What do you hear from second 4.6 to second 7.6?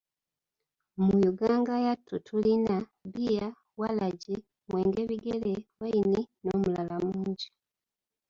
mwenge bigere, Wine, N’omulala mungi.